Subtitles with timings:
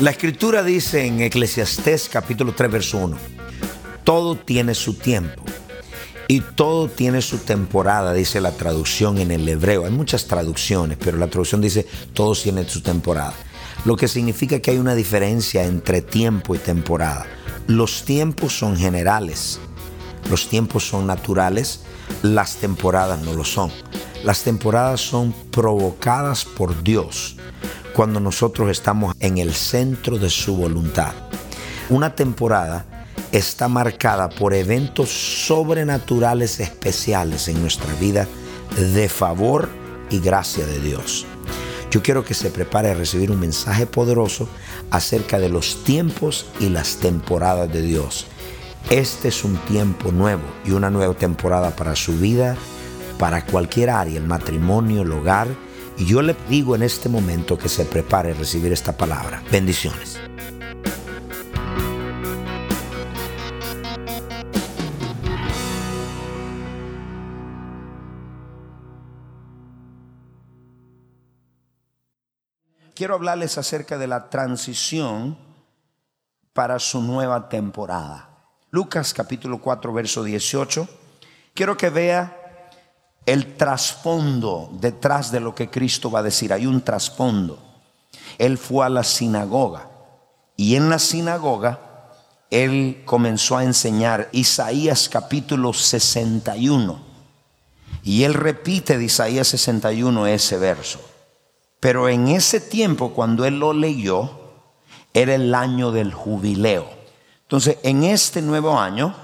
[0.00, 3.16] La escritura dice en Eclesiastés capítulo 3 verso 1,
[4.02, 5.44] todo tiene su tiempo
[6.26, 9.84] y todo tiene su temporada, dice la traducción en el hebreo.
[9.84, 13.34] Hay muchas traducciones, pero la traducción dice todo tiene su temporada.
[13.84, 17.26] Lo que significa que hay una diferencia entre tiempo y temporada.
[17.68, 19.60] Los tiempos son generales,
[20.28, 21.82] los tiempos son naturales,
[22.22, 23.70] las temporadas no lo son.
[24.24, 27.36] Las temporadas son provocadas por Dios
[27.94, 31.12] cuando nosotros estamos en el centro de su voluntad.
[31.88, 32.84] Una temporada
[33.30, 35.10] está marcada por eventos
[35.46, 38.26] sobrenaturales especiales en nuestra vida
[38.76, 39.68] de favor
[40.10, 41.24] y gracia de Dios.
[41.90, 44.48] Yo quiero que se prepare a recibir un mensaje poderoso
[44.90, 48.26] acerca de los tiempos y las temporadas de Dios.
[48.90, 52.56] Este es un tiempo nuevo y una nueva temporada para su vida,
[53.18, 55.46] para cualquier área, el matrimonio, el hogar,
[55.96, 59.42] y yo le digo en este momento que se prepare a recibir esta palabra.
[59.50, 60.18] Bendiciones.
[72.94, 75.36] Quiero hablarles acerca de la transición
[76.52, 78.30] para su nueva temporada.
[78.70, 80.88] Lucas capítulo 4, verso 18.
[81.54, 82.43] Quiero que vea
[83.26, 86.52] el trasfondo detrás de lo que Cristo va a decir.
[86.52, 87.58] Hay un trasfondo.
[88.38, 89.88] Él fue a la sinagoga
[90.56, 91.80] y en la sinagoga
[92.50, 97.02] él comenzó a enseñar Isaías capítulo 61.
[98.04, 101.00] Y él repite de Isaías 61 ese verso.
[101.80, 104.30] Pero en ese tiempo, cuando él lo leyó,
[105.12, 106.88] era el año del jubileo.
[107.42, 109.14] Entonces, en este nuevo año,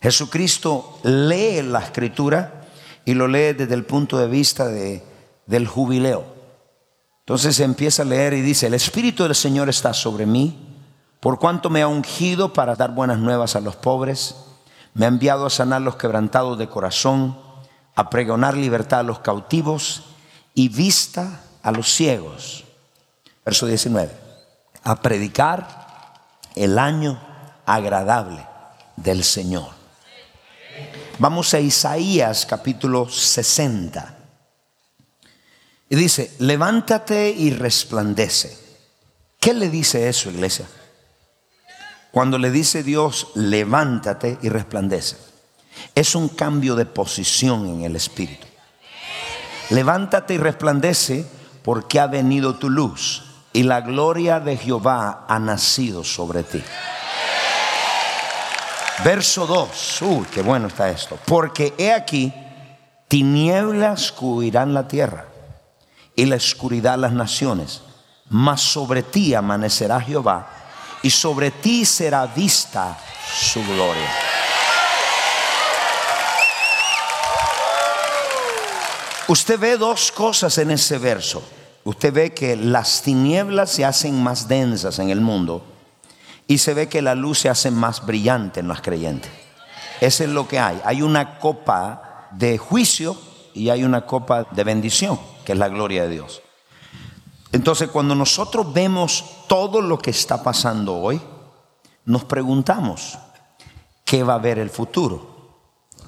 [0.00, 2.61] Jesucristo lee la escritura
[3.04, 5.02] y lo lee desde el punto de vista de,
[5.46, 6.24] del jubileo.
[7.20, 10.68] Entonces empieza a leer y dice, el Espíritu del Señor está sobre mí,
[11.20, 14.34] por cuanto me ha ungido para dar buenas nuevas a los pobres,
[14.94, 17.38] me ha enviado a sanar los quebrantados de corazón,
[17.94, 20.02] a pregonar libertad a los cautivos
[20.54, 22.64] y vista a los ciegos.
[23.44, 24.12] Verso 19,
[24.82, 26.18] a predicar
[26.54, 27.20] el año
[27.66, 28.46] agradable
[28.96, 29.81] del Señor.
[31.18, 34.16] Vamos a Isaías capítulo 60.
[35.90, 38.58] Y dice, levántate y resplandece.
[39.38, 40.66] ¿Qué le dice eso, iglesia?
[42.10, 45.16] Cuando le dice Dios, levántate y resplandece.
[45.94, 48.46] Es un cambio de posición en el Espíritu.
[49.70, 51.26] Levántate y resplandece
[51.62, 56.62] porque ha venido tu luz y la gloria de Jehová ha nacido sobre ti.
[59.04, 60.02] Verso 2.
[60.02, 61.18] Uy, qué bueno está esto.
[61.26, 62.32] Porque he aquí,
[63.08, 65.26] tinieblas cubrirán la tierra
[66.14, 67.82] y la oscuridad las naciones.
[68.28, 70.48] Mas sobre ti amanecerá Jehová
[71.02, 72.96] y sobre ti será vista
[73.34, 74.08] su gloria.
[79.28, 81.42] Usted ve dos cosas en ese verso.
[81.84, 85.71] Usted ve que las tinieblas se hacen más densas en el mundo
[86.46, 89.30] y se ve que la luz se hace más brillante en los creyentes.
[90.00, 90.80] Eso es lo que hay.
[90.84, 93.16] Hay una copa de juicio
[93.54, 96.42] y hay una copa de bendición, que es la gloria de Dios.
[97.52, 101.20] Entonces, cuando nosotros vemos todo lo que está pasando hoy,
[102.04, 103.18] nos preguntamos,
[104.04, 105.30] ¿qué va a haber el futuro?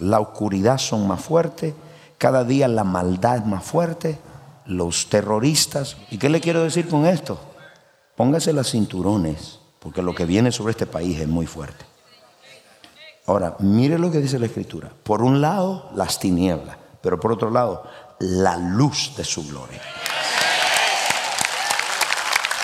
[0.01, 1.75] La oscuridad son más fuertes,
[2.19, 4.19] cada día la maldad es más fuerte,
[4.67, 5.97] los terroristas.
[6.11, 7.39] ¿Y qué le quiero decir con esto?
[8.17, 11.85] Póngase las cinturones porque lo que viene sobre este país es muy fuerte.
[13.27, 14.91] Ahora, mire lo que dice la escritura.
[15.03, 17.87] Por un lado, las tinieblas, pero por otro lado,
[18.19, 19.83] la luz de su gloria.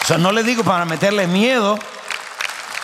[0.02, 1.78] O sea, no le digo para meterle miedo,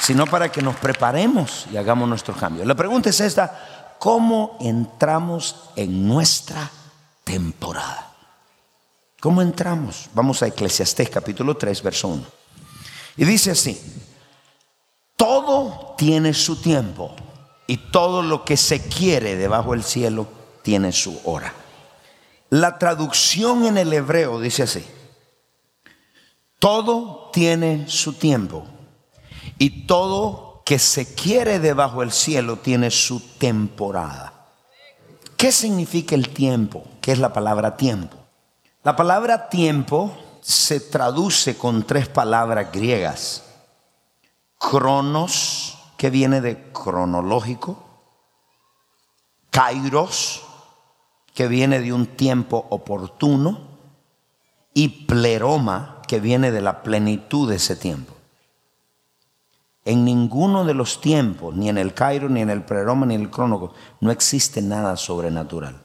[0.00, 2.62] sino para que nos preparemos y hagamos nuestro cambio.
[2.67, 6.71] La pregunta es esta, ¿cómo entramos en nuestra
[7.25, 8.12] temporada?
[9.19, 10.11] ¿Cómo entramos?
[10.12, 12.23] Vamos a Eclesiastés capítulo 3, verso 1.
[13.17, 13.81] Y dice así,
[15.96, 17.14] tiene su tiempo
[17.66, 20.26] y todo lo que se quiere debajo del cielo
[20.62, 21.52] tiene su hora.
[22.50, 24.84] La traducción en el hebreo dice así,
[26.58, 28.64] todo tiene su tiempo
[29.58, 34.32] y todo que se quiere debajo del cielo tiene su temporada.
[35.37, 36.84] ¿Qué significa el tiempo?
[37.00, 38.16] ¿Qué es la palabra tiempo?
[38.82, 43.43] La palabra tiempo se traduce con tres palabras griegas.
[44.58, 45.66] Cronos,
[45.96, 47.82] que viene de cronológico.
[49.50, 50.44] Kairos,
[51.34, 53.76] que viene de un tiempo oportuno.
[54.75, 58.12] Y pleroma, que viene de la plenitud de ese tiempo.
[59.87, 63.22] En ninguno de los tiempos, ni en el Cairo, ni en el pleroma, ni en
[63.22, 65.82] el crónoco, no existe nada sobrenatural.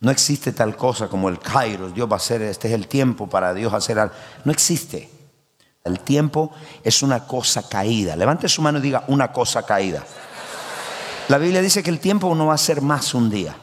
[0.00, 3.26] No existe tal cosa como el Kairos, Dios va a hacer, este es el tiempo
[3.26, 4.14] para Dios hacer algo.
[4.44, 5.15] No existe.
[5.86, 6.50] El tiempo
[6.82, 8.16] es una cosa caída.
[8.16, 10.02] Levante su mano y diga una cosa caída.
[11.28, 13.56] La Biblia dice que el tiempo no va a ser más un día.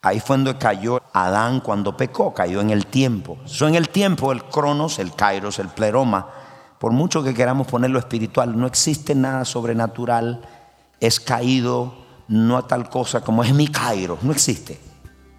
[0.00, 3.38] Ahí fue donde cayó Adán cuando pecó, cayó en el tiempo.
[3.44, 6.28] So, en el tiempo, el cronos, el kairos, el pleroma,
[6.78, 10.42] por mucho que queramos ponerlo espiritual, no existe nada sobrenatural,
[11.00, 11.94] es caído,
[12.28, 14.78] no a tal cosa como es mi kairos, no existe.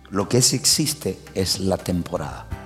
[0.09, 2.64] Lo que sí existe es la temporada.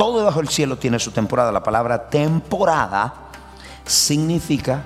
[0.00, 1.52] Todo debajo del cielo tiene su temporada.
[1.52, 3.12] La palabra temporada
[3.84, 4.82] significa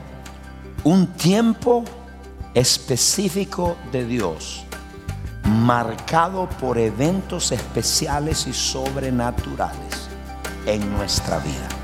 [0.82, 1.84] un tiempo
[2.52, 4.64] específico de Dios,
[5.44, 10.08] marcado por eventos especiales y sobrenaturales
[10.66, 11.83] en nuestra vida.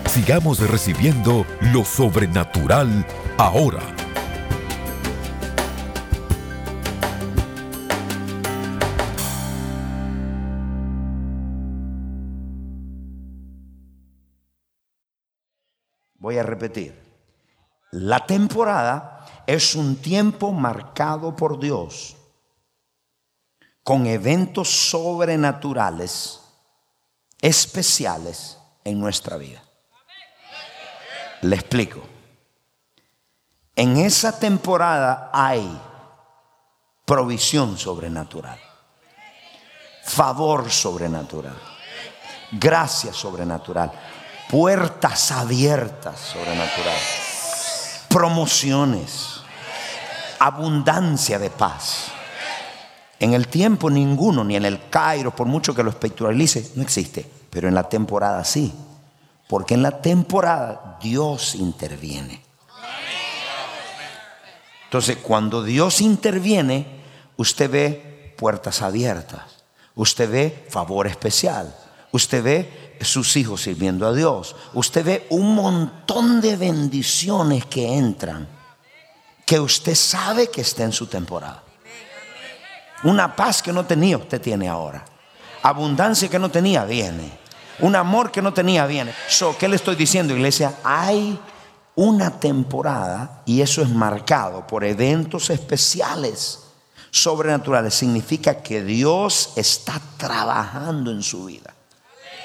[0.11, 3.79] sigamos recibiendo lo sobrenatural ahora.
[16.15, 16.93] Voy a repetir.
[17.91, 22.17] La temporada es un tiempo marcado por Dios
[23.81, 26.41] con eventos sobrenaturales
[27.39, 29.70] especiales en nuestra vida.
[31.41, 32.01] Le explico.
[33.75, 35.65] En esa temporada hay
[37.05, 38.59] provisión sobrenatural,
[40.03, 41.57] favor sobrenatural,
[42.51, 43.91] gracia sobrenatural,
[44.49, 46.97] puertas abiertas sobrenatural,
[48.09, 49.41] promociones,
[50.39, 52.11] abundancia de paz.
[53.19, 57.29] En el tiempo ninguno, ni en el Cairo, por mucho que lo espiritualice, no existe.
[57.49, 58.73] Pero en la temporada sí.
[59.51, 62.41] Porque en la temporada Dios interviene.
[64.85, 66.85] Entonces, cuando Dios interviene,
[67.35, 69.41] usted ve puertas abiertas,
[69.95, 71.75] usted ve favor especial,
[72.13, 78.47] usted ve sus hijos sirviendo a Dios, usted ve un montón de bendiciones que entran,
[79.45, 81.61] que usted sabe que está en su temporada.
[83.03, 85.03] Una paz que no tenía, usted tiene ahora.
[85.61, 87.40] Abundancia que no tenía, viene.
[87.81, 89.13] Un amor que no tenía, viene.
[89.27, 90.75] So, ¿Qué le estoy diciendo, iglesia?
[90.83, 91.39] Hay
[91.95, 96.59] una temporada y eso es marcado por eventos especiales,
[97.09, 97.93] sobrenaturales.
[97.93, 101.73] Significa que Dios está trabajando en su vida.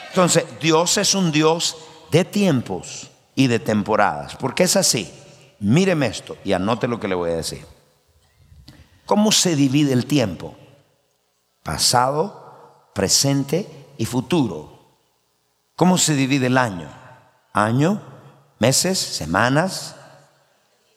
[0.08, 1.76] Entonces, Dios es un Dios
[2.10, 4.36] de tiempos y de temporadas.
[4.36, 5.12] Porque es así.
[5.60, 7.64] Míreme esto y anote lo que le voy a decir.
[9.06, 10.56] ¿Cómo se divide el tiempo?
[11.62, 14.75] Pasado, presente y futuro.
[15.76, 16.88] ¿Cómo se divide el año?
[17.52, 18.00] Año,
[18.58, 19.94] meses, semanas,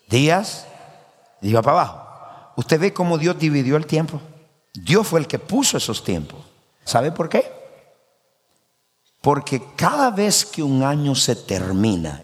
[0.10, 0.66] días,
[1.42, 2.54] y para abajo.
[2.56, 4.22] Usted ve cómo Dios dividió el tiempo.
[4.74, 6.40] Dios fue el que puso esos tiempos.
[6.84, 7.52] ¿Sabe por qué?
[9.22, 12.24] Porque cada vez que un año se termina,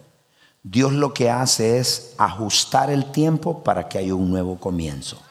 [0.63, 5.21] Dios lo que hace es ajustar el tiempo para que haya un nuevo comienzo.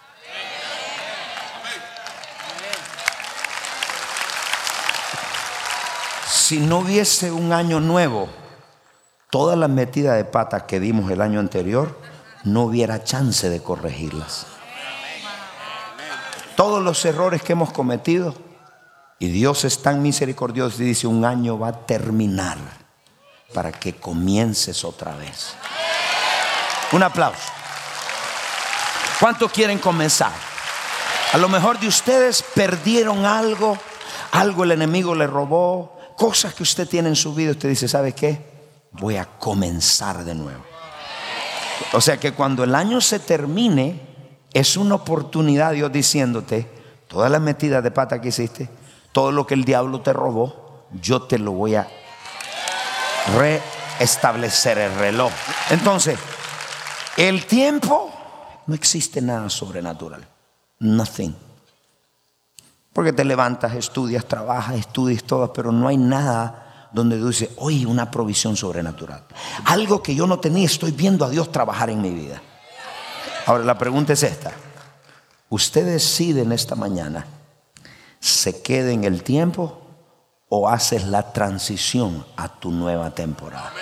[6.44, 8.28] Si no hubiese un año nuevo,
[9.30, 11.98] todas las metidas de pata que dimos el año anterior,
[12.44, 14.44] no hubiera chance de corregirlas.
[16.54, 18.34] Todos los errores que hemos cometido,
[19.18, 22.58] y Dios es tan misericordioso y dice, un año va a terminar
[23.54, 25.54] para que comiences otra vez.
[26.92, 27.48] Un aplauso.
[29.18, 30.32] ¿Cuántos quieren comenzar?
[31.32, 33.78] A lo mejor de ustedes perdieron algo,
[34.32, 37.52] algo el enemigo le robó, cosas que usted tiene en su vida.
[37.52, 38.40] Usted dice, ¿sabe qué?
[38.92, 40.62] Voy a comenzar de nuevo.
[41.92, 44.00] O sea que cuando el año se termine,
[44.52, 46.70] es una oportunidad Dios diciéndote,
[47.08, 48.68] todas las metidas de pata que hiciste,
[49.12, 51.88] todo lo que el diablo te robó, yo te lo voy a
[53.98, 55.32] restablecer el reloj.
[55.70, 56.18] Entonces,
[57.16, 58.12] el tiempo
[58.66, 60.26] no existe nada sobrenatural.
[60.80, 61.53] Nothing.
[62.94, 67.84] Porque te levantas, estudias, trabajas, estudias todo, pero no hay nada donde tú dices, oye,
[67.84, 69.24] una provisión sobrenatural.
[69.66, 72.40] Algo que yo no tenía, estoy viendo a Dios trabajar en mi vida.
[73.44, 74.52] Ahora la pregunta es esta.
[75.50, 77.26] ¿Usted decide en esta mañana,
[78.20, 79.82] se quede en el tiempo
[80.48, 83.72] o haces la transición a tu nueva temporada?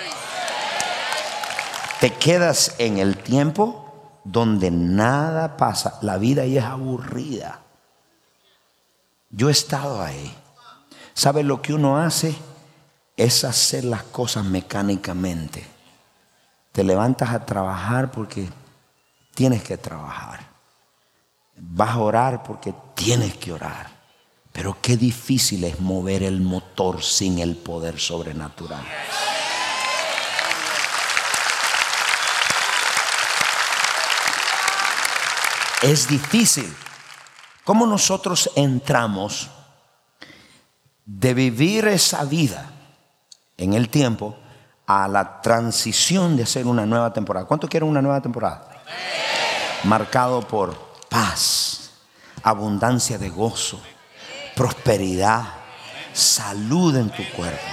[2.01, 3.83] ¿Te quedas en el tiempo
[4.23, 7.62] donde nada pasa, la vida ahí es aburrida.
[9.35, 10.33] Yo he estado ahí.
[11.15, 12.35] ¿Sabe lo que uno hace?
[13.17, 15.65] Es hacer las cosas mecánicamente.
[16.71, 18.47] Te levantas a trabajar porque
[19.33, 20.39] tienes que trabajar.
[21.57, 23.91] Vas a orar porque tienes que orar.
[24.51, 28.85] Pero qué difícil es mover el motor sin el poder sobrenatural.
[35.83, 36.73] es difícil.
[37.63, 39.49] ¿Cómo nosotros entramos
[41.05, 42.69] de vivir esa vida
[43.57, 44.35] en el tiempo
[44.85, 47.45] a la transición de hacer una nueva temporada?
[47.45, 48.67] ¿Cuánto quieren una nueva temporada?
[49.85, 50.77] Marcado por
[51.07, 51.91] paz,
[52.43, 53.79] abundancia de gozo,
[54.55, 55.45] prosperidad,
[56.11, 57.65] salud en tu cuerpo.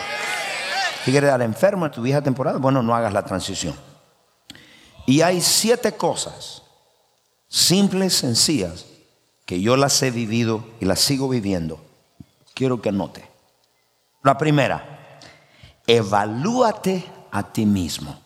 [1.04, 3.74] Si quieres dar enfermo en tu vieja temporada, bueno, no hagas la transición.
[5.06, 6.62] Y hay siete cosas
[7.48, 8.84] simples, sencillas,
[9.50, 11.80] que yo las he vivido y las sigo viviendo,
[12.54, 13.28] quiero que note.
[14.22, 15.18] La primera,
[15.88, 18.16] evalúate a ti mismo.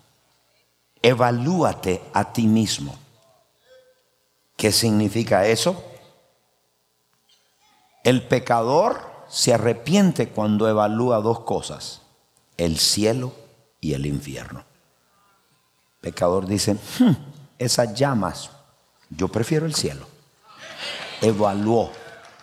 [1.00, 2.94] Evalúate a ti mismo.
[4.54, 5.82] ¿Qué significa eso?
[8.02, 12.02] El pecador se arrepiente cuando evalúa dos cosas,
[12.58, 13.32] el cielo
[13.80, 14.58] y el infierno.
[14.58, 17.12] El pecador dice, hmm,
[17.58, 18.50] esas llamas
[19.08, 20.12] yo prefiero el cielo.
[21.24, 21.90] Evaluó.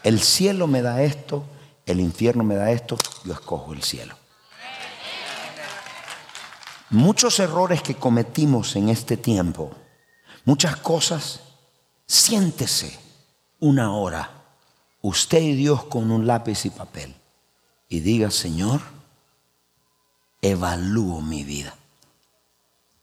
[0.04, 1.44] El cielo me da esto,
[1.86, 4.16] el infierno me da esto, yo escojo el cielo.
[6.90, 9.72] Muchos errores que cometimos en este tiempo,
[10.44, 11.42] muchas cosas,
[12.06, 13.00] siéntese
[13.60, 14.32] una hora,
[15.02, 17.16] usted y Dios con un lápiz y papel,
[17.88, 18.82] y diga, Señor,
[20.42, 21.76] evalúo mi vida.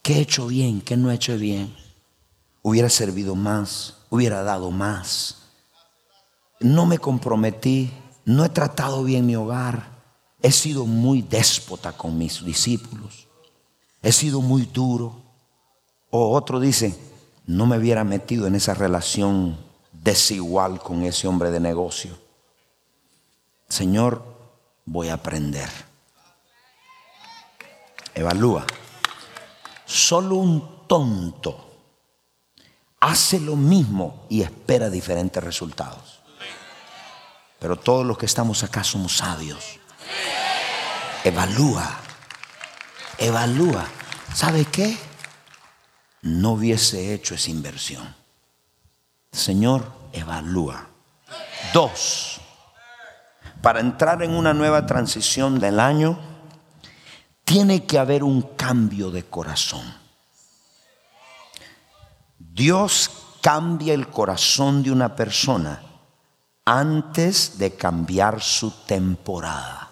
[0.02, 0.80] ¿Qué he hecho bien?
[0.80, 1.75] ¿Qué no he hecho bien?
[2.68, 5.38] hubiera servido más, hubiera dado más.
[6.61, 7.93] No me comprometí,
[8.25, 9.99] no he tratado bien mi hogar,
[10.43, 13.29] he sido muy déspota con mis discípulos,
[14.03, 15.23] he sido muy duro.
[16.11, 16.99] O otro dice,
[17.47, 19.59] no me hubiera metido en esa relación
[19.93, 22.19] desigual con ese hombre de negocio.
[23.69, 24.23] Señor,
[24.85, 25.69] voy a aprender.
[28.15, 28.67] Evalúa.
[29.85, 31.69] Solo un tonto
[33.00, 36.08] hace lo mismo y espera diferentes resultados.
[37.59, 39.79] Pero todos los que estamos acá somos sabios.
[41.25, 41.99] Evalúa,
[43.19, 43.85] evalúa.
[44.33, 44.97] ¿Sabe qué?
[46.23, 48.15] No hubiese hecho esa inversión.
[49.33, 50.87] Señor, evalúa.
[51.73, 52.41] Dos,
[53.61, 56.19] para entrar en una nueva transición del año,
[57.45, 59.83] tiene que haber un cambio de corazón.
[62.38, 63.11] Dios
[63.41, 65.88] cambia el corazón de una persona
[66.69, 69.89] antes de cambiar su temporada.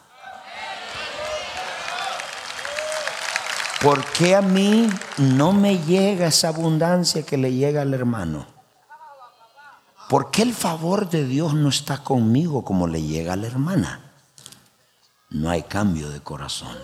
[3.81, 8.47] ¿Por qué a mí no me llega esa abundancia que le llega al hermano?
[10.11, 14.13] ¿Por qué el favor de Dios no está conmigo como le llega a la hermana?
[15.31, 16.77] No hay cambio de corazón.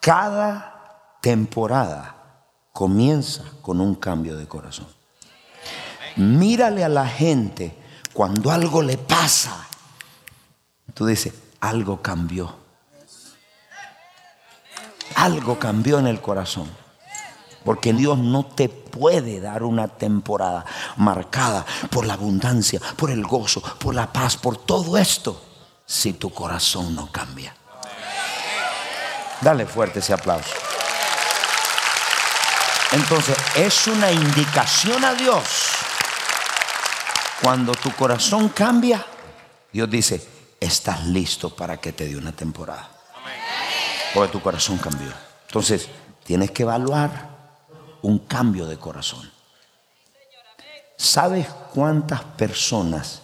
[0.00, 2.16] Cada temporada
[2.76, 4.86] comienza con un cambio de corazón.
[6.16, 7.74] Mírale a la gente
[8.12, 9.66] cuando algo le pasa,
[10.92, 12.54] tú dices, algo cambió.
[15.14, 16.68] Algo cambió en el corazón.
[17.64, 20.66] Porque Dios no te puede dar una temporada
[20.98, 25.42] marcada por la abundancia, por el gozo, por la paz, por todo esto,
[25.86, 27.56] si tu corazón no cambia.
[29.40, 30.65] Dale fuerte ese aplauso.
[32.92, 35.44] Entonces, es una indicación a Dios.
[37.42, 39.04] Cuando tu corazón cambia,
[39.72, 40.26] Dios dice,
[40.60, 42.88] estás listo para que te dé una temporada.
[44.14, 45.12] Porque tu corazón cambió.
[45.46, 45.88] Entonces,
[46.24, 47.36] tienes que evaluar
[48.02, 49.30] un cambio de corazón.
[50.96, 53.20] ¿Sabes cuántas personas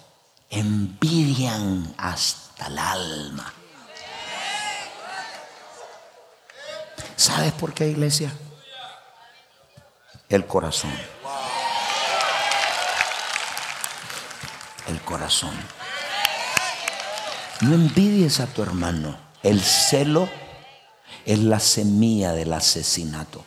[0.51, 3.53] envidian hasta el alma?
[7.17, 8.33] ¿Sabes por qué, iglesia?
[10.33, 10.91] El corazón.
[14.89, 15.55] El corazón.
[17.61, 19.15] No envidies a tu hermano.
[19.43, 20.31] El celo
[21.27, 23.45] es la semilla del asesinato.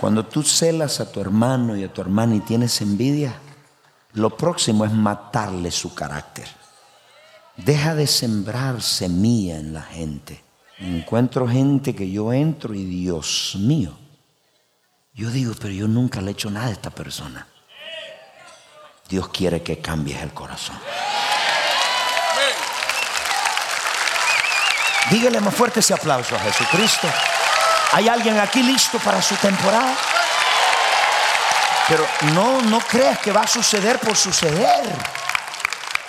[0.00, 3.38] Cuando tú celas a tu hermano y a tu hermana y tienes envidia,
[4.14, 6.48] lo próximo es matarle su carácter.
[7.56, 10.42] Deja de sembrar semilla en la gente.
[10.80, 14.07] Encuentro gente que yo entro y Dios mío.
[15.18, 17.44] Yo digo, pero yo nunca le he hecho nada a esta persona.
[19.08, 20.78] Dios quiere que cambies el corazón.
[25.10, 27.08] Dígale más fuerte ese aplauso a Jesucristo.
[27.94, 29.92] ¿Hay alguien aquí listo para su temporada?
[31.88, 34.84] Pero no, no creas que va a suceder por suceder.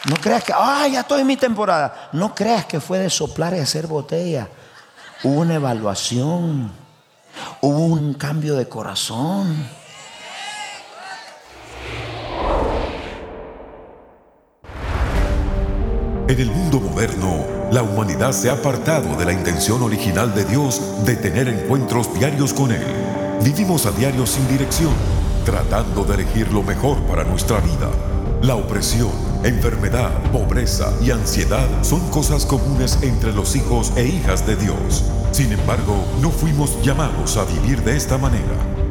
[0.04, 2.10] No creas que, ah, ya estoy en mi temporada.
[2.12, 4.48] No creas que fue de soplar y hacer botella.
[5.24, 6.79] Hubo una evaluación.
[7.62, 9.68] Hubo un cambio de corazón.
[16.30, 20.80] En el mundo moderno, la humanidad se ha apartado de la intención original de Dios
[21.04, 22.86] de tener encuentros diarios con Él.
[23.44, 24.94] Vivimos a diario sin dirección,
[25.44, 27.90] tratando de elegir lo mejor para nuestra vida.
[28.44, 29.12] La opresión,
[29.44, 35.04] enfermedad, pobreza y ansiedad son cosas comunes entre los hijos e hijas de Dios.
[35.32, 38.69] Sin embargo, no fuimos llamados a vivir de esta manera.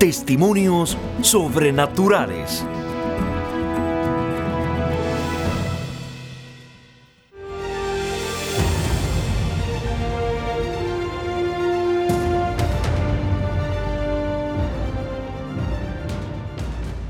[0.00, 2.64] testimonios sobrenaturales.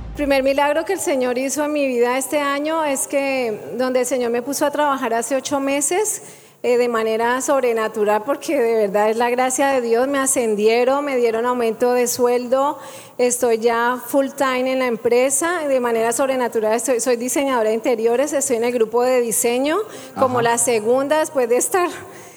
[0.08, 4.00] El primer milagro que el Señor hizo en mi vida este año es que donde
[4.00, 8.74] el Señor me puso a trabajar hace ocho meses, eh, de manera sobrenatural porque de
[8.86, 10.06] verdad es la gracia de Dios.
[10.08, 12.78] Me ascendieron, me dieron aumento de sueldo,
[13.16, 18.56] estoy ya full time en la empresa, de manera sobrenatural soy diseñadora de interiores, estoy
[18.56, 19.78] en el grupo de diseño
[20.18, 21.88] como la segunda después de estar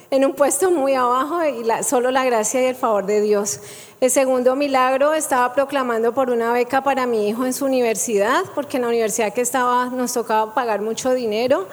[0.10, 3.60] en un puesto muy abajo y solo la gracia y el favor de Dios.
[4.00, 8.78] El segundo milagro estaba proclamando por una beca para mi hijo en su universidad, porque
[8.78, 11.68] en la universidad que estaba nos tocaba pagar mucho dinero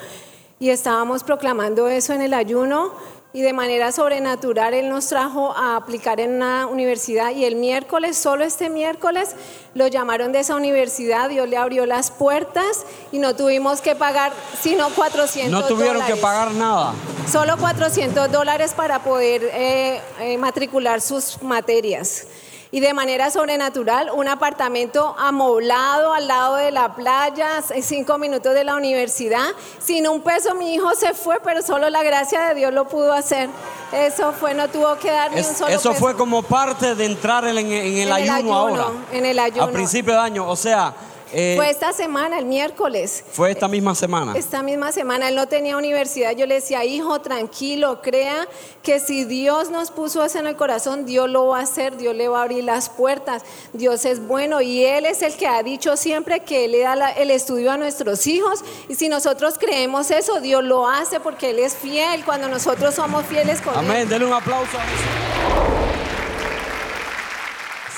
[0.61, 2.93] y estábamos proclamando eso en el ayuno
[3.33, 8.19] y de manera sobrenatural Él nos trajo a aplicar en una universidad y el miércoles,
[8.19, 9.37] solo este miércoles,
[9.75, 14.33] lo llamaron de esa universidad, Dios le abrió las puertas y no tuvimos que pagar
[14.61, 16.93] sino 400 No tuvieron que pagar nada.
[17.31, 22.27] Solo 400 dólares para poder eh, eh, matricular sus materias
[22.73, 28.65] y de manera sobrenatural un apartamento amoblado al lado de la playa, cinco minutos de
[28.65, 29.47] la universidad.
[29.81, 33.13] Sin un peso mi hijo se fue, pero solo la gracia de Dios lo pudo
[33.13, 33.49] hacer.
[33.93, 37.45] Eso fue, no tuvo que dar ni un solo Eso fue como parte de entrar
[37.47, 38.87] en, el, ayuno, ahora.
[39.11, 39.65] En el ayuno.
[39.65, 40.95] A principio de año, o sea,
[41.33, 43.25] Eh, Fue esta semana, el miércoles.
[43.33, 44.35] fue esta misma semana.
[44.37, 46.33] Esta misma semana él no tenía universidad.
[46.33, 48.49] Yo le decía, hijo, tranquilo, crea
[48.83, 52.15] que si Dios nos puso eso en el corazón, Dios lo va a hacer, Dios
[52.17, 53.43] le va a abrir las puertas.
[53.73, 56.97] Dios es bueno y Él es el que ha dicho siempre que Él le da
[56.97, 58.65] la- el estudio a nuestros hijos.
[58.89, 63.25] Y si nosotros creemos eso, Dios lo hace porque Él es fiel cuando nosotros somos
[63.27, 63.81] fieles con Él.
[63.81, 65.30] Amén, denle un aplauso a Jesús.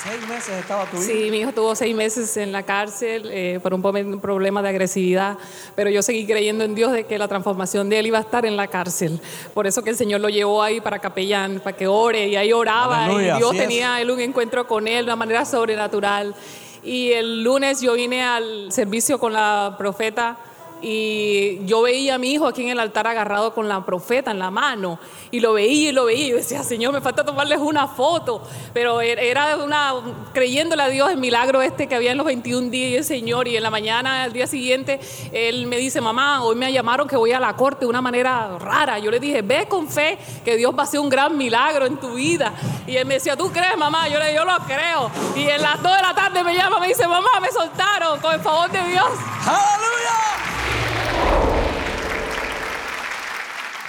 [0.02, 1.04] Seis meses estaba tu hijo.
[1.04, 5.38] Sí, mi hijo tuvo seis meses en la cárcel eh, por un problema de agresividad,
[5.76, 8.44] pero yo seguí creyendo en Dios de que la transformación de él iba a estar
[8.44, 9.20] en la cárcel.
[9.54, 12.52] Por eso que el Señor lo llevó ahí para capellán, para que ore, y ahí
[12.52, 16.34] oraba, Aleluya, y Dios tenía él un encuentro con él de una manera sobrenatural.
[16.82, 20.36] Y el lunes yo vine al servicio con la profeta.
[20.82, 24.38] Y yo veía a mi hijo aquí en el altar agarrado con la profeta en
[24.38, 24.98] la mano.
[25.30, 26.26] Y lo veía y lo veía.
[26.26, 28.42] Y decía, Señor, me falta tomarles una foto.
[28.74, 29.94] Pero er- era una,
[30.34, 33.48] creyéndole a Dios el milagro este que había en los 21 días y el Señor.
[33.48, 34.98] Y en la mañana, al día siguiente,
[35.32, 38.58] él me dice, mamá, hoy me llamaron que voy a la corte de una manera
[38.58, 38.98] rara.
[38.98, 41.96] Yo le dije, ve con fe que Dios va a hacer un gran milagro en
[41.98, 42.52] tu vida.
[42.86, 44.08] Y él me decía, ¿tú crees, mamá?
[44.08, 45.10] Yo le dije, yo lo creo.
[45.36, 48.34] Y en las 2 de la tarde me llama, me dice, mamá, me soltaron con
[48.34, 49.06] el favor de Dios.
[49.46, 50.51] ¡Aleluya!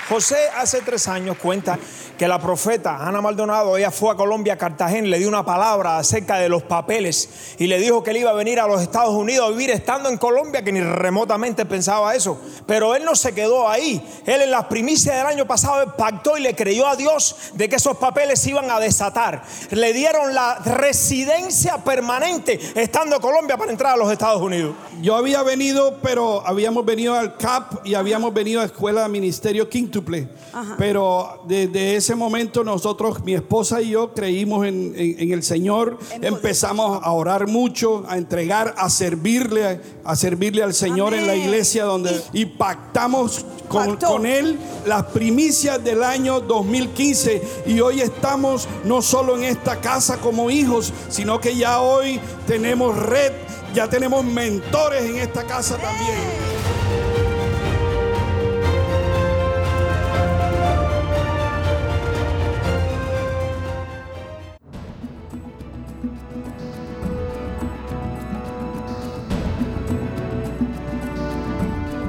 [0.09, 1.77] José hace tres años cuenta
[2.23, 5.97] que la profeta Ana Maldonado, ella fue a Colombia, a Cartagena, le dio una palabra
[5.97, 9.13] acerca de los papeles y le dijo que él iba a venir a los Estados
[9.13, 12.39] Unidos a vivir estando en Colombia, que ni remotamente pensaba eso.
[12.65, 14.01] Pero él no se quedó ahí.
[14.25, 17.75] Él en las primicias del año pasado pactó y le creyó a Dios de que
[17.75, 19.43] esos papeles se iban a desatar.
[19.71, 24.73] Le dieron la residencia permanente estando en Colombia para entrar a los Estados Unidos.
[25.01, 29.67] Yo había venido, pero habíamos venido al CAP y habíamos venido a Escuela de Ministerio
[29.67, 30.29] Quíntuple.
[30.77, 35.97] Pero desde ese momento nosotros, mi esposa y yo, creímos en, en- en el Señor.
[36.21, 41.83] Empezamos a orar mucho, a entregar, a servirle, a servirle al Señor en la iglesia
[41.85, 49.01] donde y pactamos con, con él las primicias del año 2015 y hoy estamos no
[49.01, 53.31] solo en esta casa como hijos, sino que ya hoy tenemos red,
[53.73, 56.52] ya tenemos mentores en esta casa también.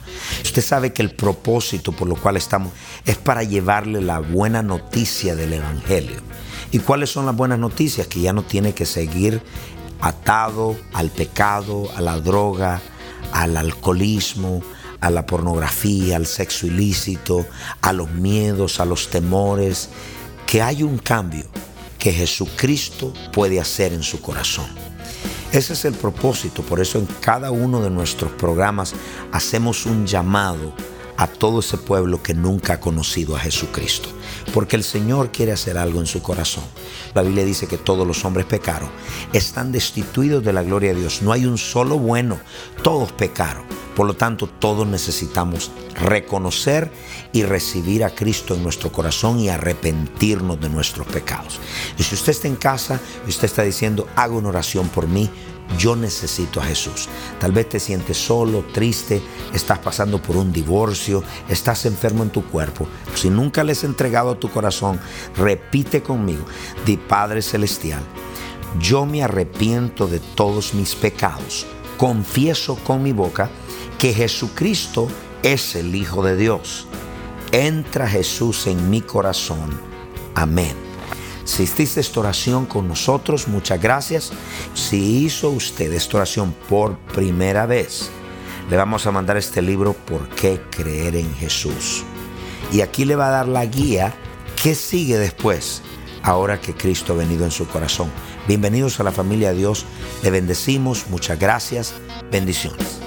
[0.43, 2.73] usted sabe que el propósito por lo cual estamos
[3.05, 6.21] es para llevarle la buena noticia del Evangelio.
[6.71, 8.05] ¿Y cuáles son las buenas noticias?
[8.05, 9.41] Que ya no tiene que seguir
[9.99, 12.83] atado al pecado, a la droga,
[13.31, 14.61] al alcoholismo,
[15.03, 17.45] a la pornografía, al sexo ilícito,
[17.81, 19.89] a los miedos, a los temores,
[20.45, 21.43] que hay un cambio
[21.99, 24.67] que Jesucristo puede hacer en su corazón.
[25.51, 28.93] Ese es el propósito, por eso en cada uno de nuestros programas
[29.33, 30.73] hacemos un llamado
[31.17, 34.09] a todo ese pueblo que nunca ha conocido a Jesucristo.
[34.53, 36.63] Porque el Señor quiere hacer algo en su corazón.
[37.13, 38.89] La Biblia dice que todos los hombres pecaron,
[39.31, 41.21] están destituidos de la gloria de Dios.
[41.21, 42.39] No hay un solo bueno,
[42.81, 43.63] todos pecaron.
[43.95, 46.91] Por lo tanto, todos necesitamos reconocer
[47.31, 51.59] y recibir a Cristo en nuestro corazón y arrepentirnos de nuestros pecados.
[51.97, 55.29] Y si usted está en casa y usted está diciendo, haga una oración por mí,
[55.77, 57.07] yo necesito a Jesús.
[57.39, 59.21] Tal vez te sientes solo, triste,
[59.53, 62.87] estás pasando por un divorcio, estás enfermo en tu cuerpo.
[63.15, 64.99] Si nunca le has entregado tu corazón,
[65.35, 66.45] repite conmigo,
[66.85, 68.03] di Padre Celestial,
[68.79, 71.65] yo me arrepiento de todos mis pecados.
[71.97, 73.49] Confieso con mi boca
[73.97, 75.07] que Jesucristo
[75.43, 76.87] es el Hijo de Dios.
[77.51, 79.79] Entra Jesús en mi corazón.
[80.33, 80.82] Amén.
[81.45, 84.31] Si hiciste esta oración con nosotros, muchas gracias.
[84.73, 88.09] Si hizo usted esta oración por primera vez,
[88.69, 92.03] le vamos a mandar este libro ¿Por qué creer en Jesús?
[92.71, 94.13] Y aquí le va a dar la guía
[94.63, 95.81] ¿Qué sigue después?
[96.21, 98.09] Ahora que Cristo ha venido en su corazón.
[98.47, 99.85] Bienvenidos a la familia de Dios.
[100.23, 101.07] Le bendecimos.
[101.09, 101.93] Muchas gracias.
[102.31, 103.02] Bendiciones.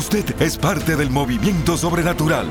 [0.00, 2.46] Usted es parte del movimiento sobrenatural.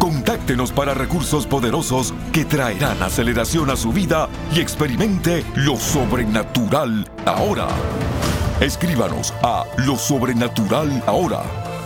[0.00, 7.68] Contáctenos para recursos poderosos que traerán aceleración a su vida y experimente lo sobrenatural ahora.
[8.60, 11.59] Escríbanos a lo sobrenatural ahora.